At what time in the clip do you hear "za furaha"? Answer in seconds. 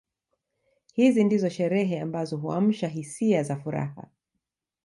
3.43-4.07